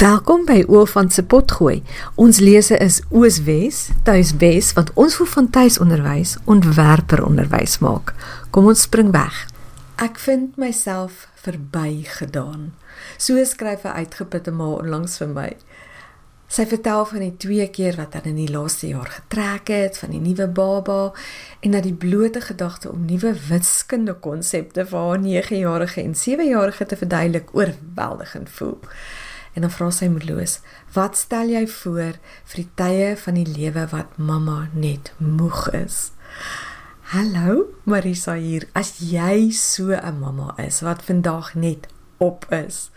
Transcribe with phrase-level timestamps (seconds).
[0.00, 1.82] Welkom by Oofant se potgooi.
[2.16, 8.14] Ons lese is Ooswes, Tuiswes wat ons voel van tuisonderwys ontwerper onderwys maak.
[8.48, 9.42] Kom ons spring weg.
[10.00, 12.70] Ek vind myself verbygedaan.
[13.20, 15.56] So skryf 'n uitgeputte ma onlangs vir my.
[16.48, 20.10] Sy vertel van die twee keer wat hulle in die laaste jaar getrek het, van
[20.10, 21.12] die nuwe baba
[21.60, 26.96] en dat die blote gedagte om nuwe wiskundige konsepte vir haar 9-jarige en 7-jarige te
[26.96, 28.78] verduidelik oorweldigend voel.
[29.52, 30.60] En dan vra sy moedeloos:
[30.92, 36.10] "Wat stel jy voor vir die tye van die lewe wat mamma net moeg is?"
[37.10, 38.68] Hallo, Marisa hier.
[38.72, 42.90] As jy so 'n mamma is wat vandag net op is,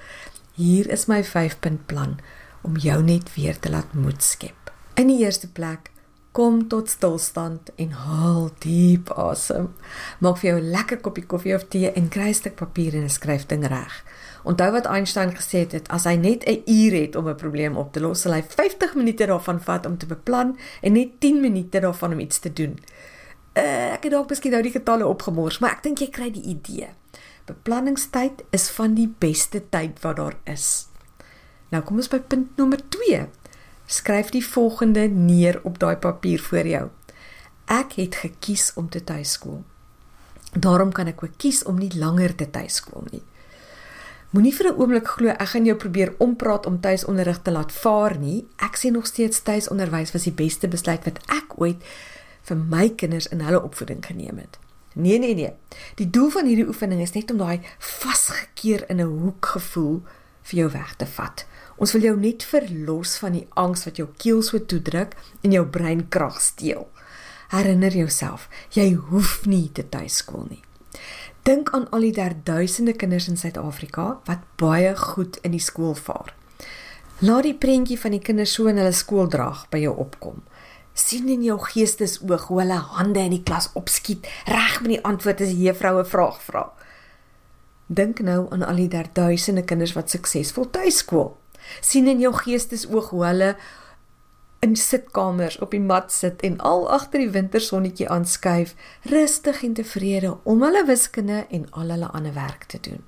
[0.53, 2.19] hier is my 5-punt plan
[2.61, 4.71] om jou net weer te laat moed skep.
[4.93, 5.89] In die eerste plek,
[6.31, 9.73] kom tot stilstand en haal diep asem.
[10.19, 13.03] Maak vir jou 'n lekker koppie koffie of tee en kry 'n stuk papier en
[13.03, 14.03] 'n skryfding reg.
[14.43, 17.93] Onthou wat Einstein gesê het, as hy net 'n uur het om 'n probleem op
[17.93, 21.79] te los, sal hy 50 minute daarvan vat om te beplan en net 10 minute
[21.79, 22.79] daarvan om iets te doen.
[23.53, 26.41] Uh, ek het dalk miskien nou die getalle opgemors, maar ek dink jy kry die
[26.41, 26.87] idee.
[27.45, 30.87] Beplanningstyd is van die beste tyd wat daar is.
[31.69, 33.27] Nou kom ons by punt nommer 2.
[33.85, 36.89] Skryf die volgende neer op daai papier voor jou.
[37.65, 39.63] Ek het gekies om te tuiskool.
[40.53, 43.23] Daarom kan ek ook kies om nie langer te tuiskool nie.
[44.33, 48.17] Moenie vir 'n oomblik glo ek gaan jou probeer ompraat om tuisonderrig te laat vaar
[48.17, 48.47] nie.
[48.57, 51.83] Ek sê nog steeds tuisonderwys was die beste besluit wat ek ooit
[52.41, 54.57] vir my kinders in hulle opvoeding geneem het.
[54.95, 55.53] Nee nee nee.
[55.95, 60.01] Die doel van hierdie oefening is net om daai vasgekeer in 'n hoek gevoel
[60.41, 61.45] vir jou weg te vat.
[61.75, 65.65] Ons wil jou net verlos van die angs wat jou keel so toedruk en jou
[65.65, 66.89] brein krag steel.
[67.49, 70.63] Herinner jouself, jy hoef nie te tuiskool nie.
[71.43, 76.31] Dink aan al die duisende kinders in Suid-Afrika wat baie goed in die skool vaar.
[77.19, 80.43] Laat die prentjie van die kinders so in hulle skooldrag by jou opkom.
[80.93, 85.41] sien in jou geestesoog hoe hulle hande in die klas opskiet reg met die antwoord
[85.41, 86.63] as die juffrou 'n vraag vra.
[87.87, 91.37] Dink nou aan al die duisende kinders wat suksesvol tuiskool.
[91.81, 93.55] sien in jou geestesoog hoe hulle
[94.63, 98.75] in sitkamers op die mat sit en al agter die wintersonnetjie aanskuif,
[99.11, 103.01] rustig en tevrede om hulle wiskunde en al hulle ander werk te doen.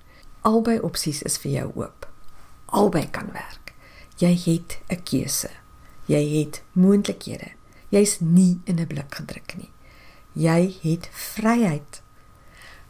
[0.44, 2.10] Albei opsies is vir jou oop.
[2.66, 3.72] Albei kan werk.
[4.20, 5.50] Jy het 'n keuse.
[6.06, 7.52] Jy het moontlikhede.
[7.90, 9.72] Jy's nie in 'n blik gedruk nie.
[10.34, 12.02] Jy het vryheid.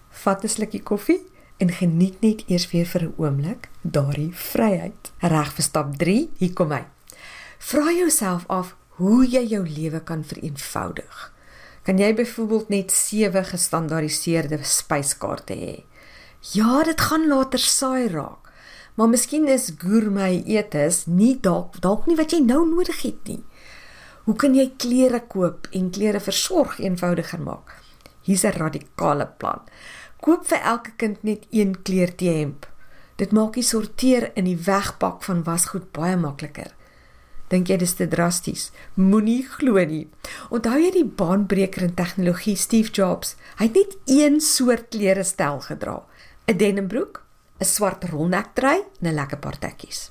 [0.10, 1.22] Vat 'n slukkie koffie
[1.58, 5.12] en geniet net eers weer vir 'n oomblik daardie vryheid.
[5.20, 6.95] Reg vir stap 3, hier kom hy.
[7.66, 11.22] Vra jouself af hoe jy jou lewe kan vereenvoudig.
[11.82, 15.74] Kan jy byvoorbeeld net 7 gestandaardiseerde spyskaarte hê?
[16.54, 18.52] Ja, dit gaan later saai raak.
[18.94, 23.42] Maar miskien is gourmet etes nie dalk dalk nie wat jy nou nodig het nie.
[24.30, 27.82] Hoe kan jy klere koop en klere versorg eenvoudiger maak?
[28.22, 29.66] Hier's 'n radikale plan.
[30.22, 32.70] Koop vir elke kind net een kleur T-hemp.
[33.18, 36.76] Dit maak die sorteer in die wegpak van wasgoed baie makliker.
[37.50, 38.72] Dink jy dis te drasties?
[38.98, 40.08] Moenie glo nie.
[40.50, 43.36] Onthou jy die baanbreker in tegnologie Steve Jobs?
[43.60, 46.02] Hy het net een soort klere stel gedra:
[46.48, 47.22] 'n denimbroek,
[47.62, 50.10] 'n swart rolnektrui en 'n lekker paar tekkies.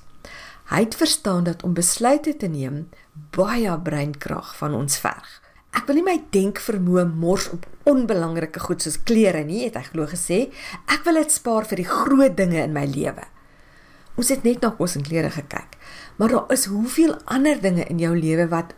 [0.71, 2.89] Hy het verstaan dat om besluite te neem
[3.31, 5.41] baie breinkrag van ons verg.
[5.75, 10.07] Ek wil nie my denkvermoë mors op onbelangrike goed soos klere nie, het hy glo
[10.07, 10.51] gesê.
[10.87, 13.27] Ek wil dit spaar vir die groot dinge in my lewe.
[14.15, 15.75] Ons het net na kos en klere gekyk.
[16.15, 18.73] Maar daar is hoeveel ander dinge in jou lewe wat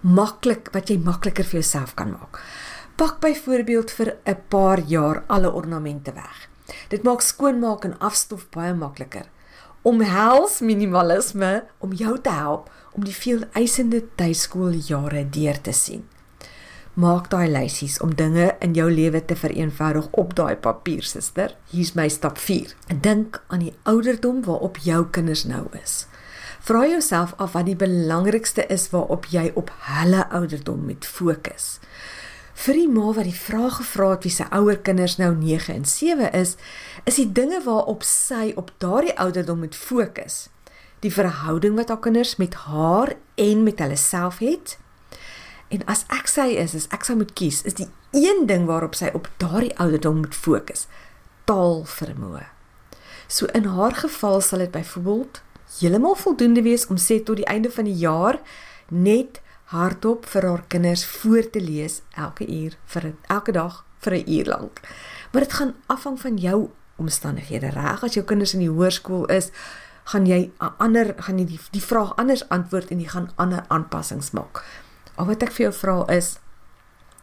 [0.00, 2.38] maklik wat jy makliker vir jouself kan maak.
[2.98, 6.48] Pak byvoorbeeld vir 'n paar jaar alle ornamente weg.
[6.88, 9.26] Dit maak skoonmaak en afstof baie makliker.
[9.82, 16.04] Omhels minimalisme om jou te help om die veel eisende tuiskooljare deur te sien.
[16.98, 21.52] Maak daai lysies om dinge in jou lewe te vereenvoudig op daai papier, suster.
[21.70, 22.72] Hier's my stap 4.
[23.04, 26.08] Dink aan die ouderdom waarop jou kinders nou is.
[26.66, 31.68] Vra jouself af wat die belangrikste is waarop jy op hulle ouderdom moet fokus.
[32.64, 35.86] Vir die ma wat die vraag gevra het wie se ouer kinders nou 9 en
[35.86, 36.56] 7 is,
[37.06, 40.48] is die dinge waarop sy op daardie ouderdom moet fokus.
[41.06, 44.80] Die verhouding wat haar kinders met haar en met hulle self het.
[45.68, 48.94] En as ek sy is, as ek sou moet kies, is die een ding waarop
[48.94, 50.86] sy op daardie ouderdom moet fokus,
[51.44, 52.46] taalvermoë.
[53.28, 55.42] So in haar geval sal dit byvoorbeeld
[55.78, 58.40] heeltemal voldoende wees om sê tot die einde van die jaar
[58.88, 64.32] net hardop vir haar kinders voor te lees elke uur vir elke dag vir 'n
[64.32, 64.80] uur lank.
[65.32, 67.68] Maar dit gaan afhang van jou omstandighede.
[67.68, 69.50] Reg as jou kinders in die hoërskool is,
[70.04, 73.64] gaan jy 'n ander gaan jy die die vraag anders antwoord en jy gaan ander
[73.68, 74.64] aanpassings maak.
[75.18, 76.36] Al wat ek vir jou vra is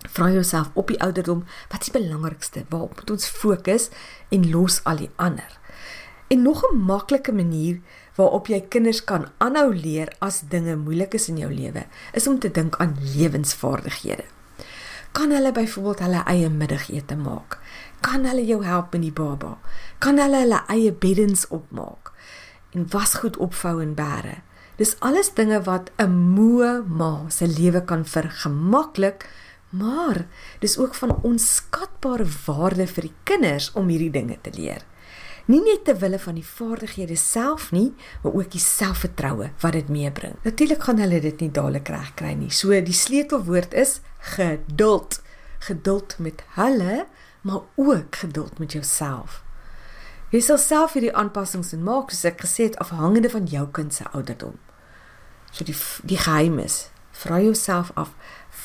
[0.06, 2.65] vra jouself op die ouderdom wat is die belangrikste?
[2.69, 3.89] Waarop moet ons fokus
[4.36, 5.59] en los al die ander?
[6.27, 7.80] En nog 'n maklike manier
[8.15, 12.39] waarop jy kinders kan aanhou leer as dinge moeilik is in jou lewe, is om
[12.39, 14.24] te dink aan lewensvaardighede.
[15.12, 17.59] Kan hulle byvoorbeeld hulle eie middagete maak?
[18.01, 19.57] Kan hulle jou help met die baba?
[20.00, 22.12] Kan hulle hulle eie beddens opmaak?
[22.71, 24.41] En wasgoed opvou en bære?
[24.77, 29.30] Dis alles dinge wat 'n moe ma se lewe kan vergemaklik,
[29.69, 30.27] maar
[30.60, 34.86] dis ook van onskatbare waarde vir die kinders om hierdie dinge te leer
[35.51, 37.92] nie net te wille van die vaardighede self nie,
[38.24, 40.38] maar ook die selfvertroue wat dit meebring.
[40.45, 42.50] Natuurlik gaan hulle dit nie dadelik reg kry nie.
[42.50, 44.00] So die sleutelwoord is
[44.36, 45.22] geduld.
[45.68, 47.06] Geduld met hulle,
[47.45, 49.44] maar ook geduld met jouself.
[50.36, 53.94] Jy sal self hierdie aanpassings en maak soos ek gesê het afhangende van jou kind
[53.96, 54.58] se ouderdom.
[55.56, 58.12] So die die geheim is, vra jouself af,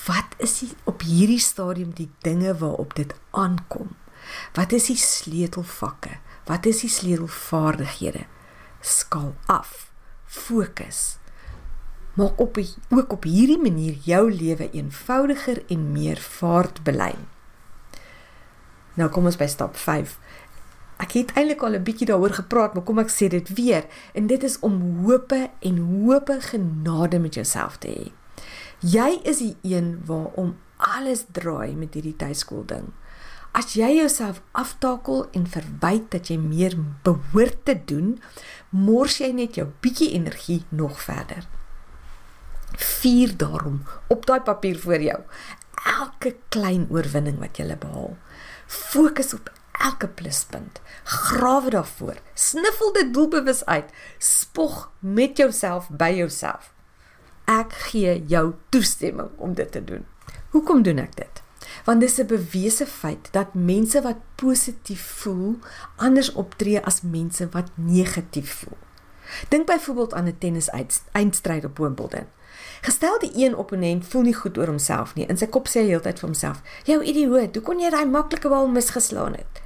[0.09, 3.95] wat is die, op hierdie stadium die dinge waarop dit aankom?
[4.59, 6.19] Wat is die sleutelvakke?
[6.51, 8.27] Wat is die sleutelvaardighede?
[8.83, 9.93] Skaal af.
[10.27, 11.21] Fokus.
[12.19, 17.29] Maak op ook op hierdie manier jou lewe eenvoudiger en meer vaartbelyn.
[18.99, 20.19] Nou kom ons by stap 5.
[21.01, 24.27] Ek het eintlik al 'n bietjie daaroor gepraat, maar kom ek sê dit weer en
[24.27, 28.13] dit is om hope en hope genade met jouself te hê.
[28.81, 32.93] Jy is die een waarom alles draai met hierdie tuiskool ding.
[33.53, 38.21] As jy jouself aftakel en verwyd dat jy meer behoort te doen,
[38.71, 41.49] mors jy net jou bietjie energie nog verder.
[42.77, 45.19] Vier daarom op daai papier voor jou
[46.01, 48.17] elke klein oorwinning wat jy behaal.
[48.67, 49.51] Fokus op
[49.81, 50.81] elke pluspunt.
[51.05, 52.21] Grawe daarvoor.
[52.35, 53.91] Sniffel dit doelbewus uit.
[54.19, 56.73] Spog met jouself by jouself.
[57.45, 60.07] Ek gee jou toestemming om dit te doen.
[60.51, 61.43] Hoekom doen ek dit?
[61.85, 65.59] want dis 'n bewese feit dat mense wat positief voel
[65.97, 68.79] anders optree as mense wat negatief voel.
[69.49, 70.69] Dink byvoorbeeld aan 'n tennis
[71.13, 72.27] eindstryd op Wimbledon.
[72.81, 75.27] Gestel die een opponent voel nie goed oor homself nie.
[75.27, 78.49] In sy kop sê hy heeltyd vir homself: "Jou idioot, hoe kon jy daai maklike
[78.49, 79.63] bal misgeslaan het?"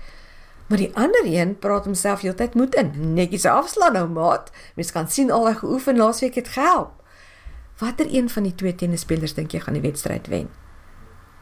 [0.67, 3.15] Maar die ander een praat homself heeltyd moed in.
[3.15, 4.51] Netjies afslaan nou, maat.
[4.75, 7.03] Mens kan sien al hy geoefen laasweek het gehelp.
[7.79, 10.49] Watter een van die twee tennisspelers dink jy gaan die wedstryd wen?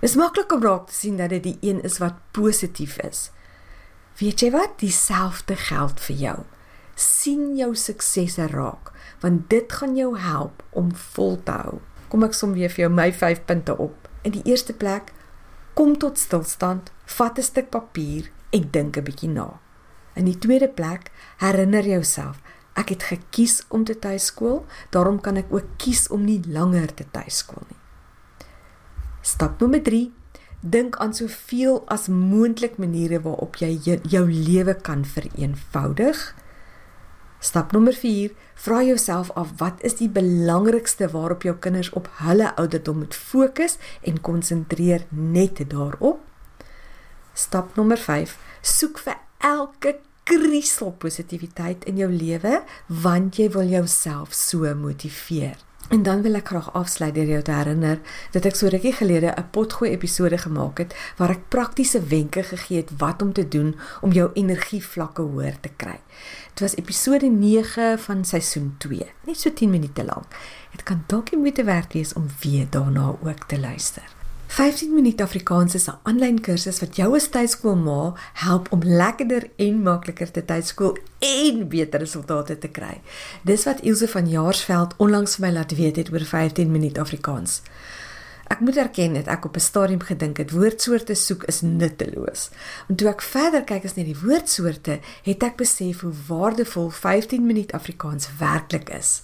[0.00, 3.30] Dis maklik om raak te sien dat dit die een is wat positief is.
[4.18, 4.80] Weet jy wat?
[4.82, 6.38] Dieselfde geld vir jou.
[6.94, 11.80] sien jou suksesse raak, want dit gaan jou help om vol te hou.
[12.12, 14.08] Kom ek som weer vir jou my 5 punte op.
[14.22, 15.12] In die eerste plek,
[15.74, 19.60] kom tot stilstand, vat 'n stuk papier en dink 'n bietjie na.
[20.14, 22.40] In die tweede plek, herinner jouself,
[22.74, 27.04] ek het gekies om te tuiskool, daarom kan ek ook kies om nie langer te
[27.10, 27.78] tuiskool nie.
[29.22, 30.12] Stap nommer 3:
[30.60, 36.34] Dink aan soveel as moontlik maniere waarop jy jou lewe kan vereenvoudig.
[37.42, 42.52] Stap nommer 4: Vra jouself af wat is die belangrikste waarop jou kinders op hulle
[42.54, 46.20] ouderdom moet fokus en konsentreer net daarop.
[47.34, 54.38] Stap nommer 5: Soek vir elke krisel positiwiteit in jou lewe want jy wil jouself
[54.38, 55.58] so motiveer.
[55.88, 57.98] En dan wil ek graag afsluit deur jou te herinner
[58.32, 62.76] dat ek so rukkie gelede 'n potgooi episode gemaak het waar ek praktiese wenke gegee
[62.76, 66.00] het wat om te doen om jou energievlakke hoër te kry.
[66.54, 70.26] Dit was episode 9 van seisoen 2, net so 10 minute lank.
[70.70, 74.21] Dit kan dalk die moeite werd wees om weer daarna ook te luister.
[74.52, 79.82] 15 minute Afrikaans is 'n aanlyn kursus wat jou as tuiskoolma help om lekkerder en
[79.82, 83.00] makliker te tuiskool en beter resultate te kry.
[83.42, 87.62] Dis wat Ilse van Jaarsveld onlangs vir my laat weet het oor 15 minute Afrikaans.
[88.46, 92.50] Ek moet erken dat ek op 'n stadium gedink het woordsoorte soek is nutteloos.
[92.88, 97.46] En toe ek verder kyk as net die woordsoorte, het ek besef hoe waardevol 15
[97.46, 99.22] minute Afrikaans werklik is.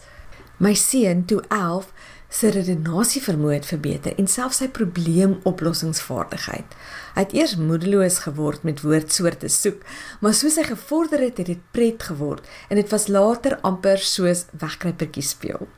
[0.57, 1.93] My seun, toe 11,
[2.29, 6.75] sy redenasie vermoë het verbeter en selfs sy probleemoplossingsvaardigheid.
[7.15, 9.81] Hy het eers moedeloos geword met woordsoorte soek,
[10.21, 14.45] maar soos hy gevorder het, het dit pret geword en dit was later amper soos
[14.61, 15.69] wegkruipertjie speel.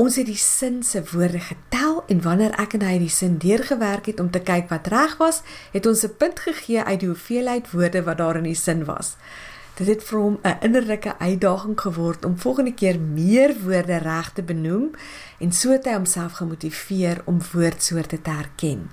[0.00, 4.08] Ons het die sin se woorde getel en wanneer ek en hy die sin deurgewerk
[4.08, 5.42] het om te kyk wat reg was,
[5.74, 9.16] het ons 'n punt gegee uit die hoeveelheid woorde wat daar in die sin was.
[9.74, 14.42] Dit het vir hom 'n innerlike uitdaging geword om volgende keer meer woorde reg te
[14.42, 14.90] benoem
[15.38, 18.90] en so het hy homself gemotiveer om woordsoorte te herken.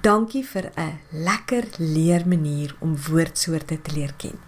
[0.00, 4.38] Dankie vir 'n lekker leermanier om woordsoorte te leer ken.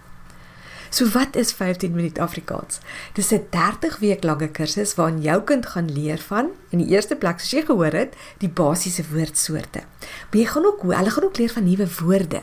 [0.94, 2.78] So wat is 15 minuut Afrikaans?
[3.12, 7.16] Dis 'n 30 week lange kursus waarin jou kind gaan leer van in die eerste
[7.16, 9.82] plek soos jy gehoor het, die basiese woordsoorte.
[10.30, 12.42] Maar jy gaan ook hulle gaan ook leer van nuwe woorde.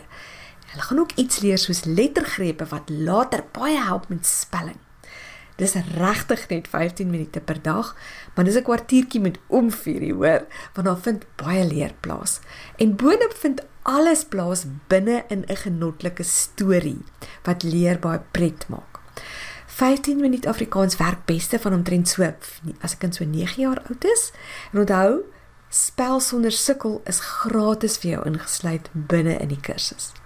[0.71, 4.79] Hulle gaan ook iets leer soos lettergrepe wat later baie help met spelling.
[5.59, 7.95] Dis regtig net 15 minute per dag,
[8.33, 12.39] maar dis 'n kwartiertjie met omvuur, hoor, want daar vind baie leer plaas.
[12.77, 17.03] En boonop vind alles plaas binne in 'n genotlike storie
[17.43, 18.99] wat leer baie pret maak.
[19.65, 22.33] 15 minute Afrikaans werk beste van omtrent so
[22.81, 24.31] as 'n kind so 9 jaar oud is.
[24.71, 25.21] En onthou,
[25.69, 30.20] spel sonder sukkel is gratis vir jou ingesluit binne in die kursus.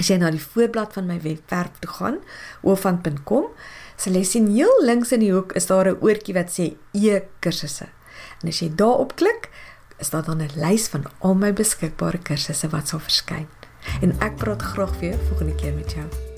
[0.00, 2.18] As jy na die voorblad van my webwerf toe gaan,
[2.62, 3.50] oofant.com,
[3.96, 7.88] sal jy sien heel links in die hoek is daar 'n oortjie wat sê e-kursusse.
[8.42, 9.50] En as jy daarop klik,
[9.98, 13.48] is daar dan 'n lys van al my beskikbare kursusse wat sal verskyn.
[14.00, 16.31] En ek praat graag weer volgende keer met jou.